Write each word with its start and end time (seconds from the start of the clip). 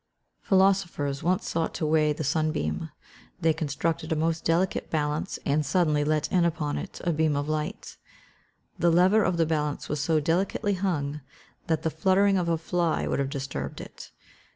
Philosophers 0.41 1.21
once 1.21 1.47
sought 1.47 1.75
to 1.75 1.85
weigh 1.85 2.11
the 2.11 2.23
sunbeam; 2.23 2.89
they 3.39 3.53
constructed 3.53 4.11
a 4.11 4.15
most 4.15 4.43
delicate 4.43 4.89
balance, 4.89 5.37
and 5.45 5.63
suddenly 5.63 6.03
let 6.03 6.27
in 6.31 6.43
upon 6.43 6.75
it 6.75 6.99
a 7.03 7.13
beam 7.13 7.35
of 7.35 7.47
light; 7.47 7.97
the 8.79 8.89
lever 8.89 9.21
of 9.21 9.37
the 9.37 9.45
balance 9.45 9.89
was 9.89 9.99
so 9.99 10.19
delicately 10.19 10.73
hung 10.73 11.21
that 11.67 11.83
the 11.83 11.91
fluttering 11.91 12.39
of 12.39 12.49
a 12.49 12.57
fly 12.57 13.05
would 13.05 13.19
have 13.19 13.29
disturbed 13.29 13.79
it. 13.79 14.09